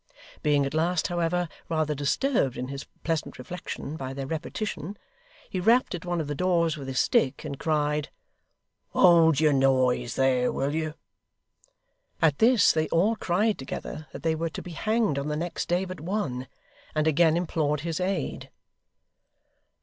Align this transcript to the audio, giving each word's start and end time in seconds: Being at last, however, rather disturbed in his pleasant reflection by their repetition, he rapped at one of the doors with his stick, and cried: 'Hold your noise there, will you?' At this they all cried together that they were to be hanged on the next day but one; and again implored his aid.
Being 0.41 0.65
at 0.65 0.73
last, 0.73 1.09
however, 1.09 1.47
rather 1.69 1.93
disturbed 1.93 2.57
in 2.57 2.69
his 2.69 2.85
pleasant 3.03 3.37
reflection 3.37 3.97
by 3.97 4.15
their 4.15 4.25
repetition, 4.25 4.97
he 5.47 5.59
rapped 5.59 5.93
at 5.93 6.05
one 6.05 6.19
of 6.19 6.25
the 6.25 6.33
doors 6.33 6.75
with 6.75 6.87
his 6.87 6.99
stick, 6.99 7.45
and 7.45 7.59
cried: 7.59 8.09
'Hold 8.93 9.39
your 9.39 9.53
noise 9.53 10.15
there, 10.15 10.51
will 10.51 10.73
you?' 10.73 10.95
At 12.19 12.39
this 12.39 12.71
they 12.71 12.87
all 12.87 13.15
cried 13.15 13.59
together 13.59 14.07
that 14.11 14.23
they 14.23 14.33
were 14.33 14.49
to 14.49 14.61
be 14.63 14.71
hanged 14.71 15.19
on 15.19 15.27
the 15.27 15.37
next 15.37 15.67
day 15.67 15.85
but 15.85 15.99
one; 16.01 16.47
and 16.95 17.05
again 17.05 17.37
implored 17.37 17.81
his 17.81 17.99
aid. 17.99 18.49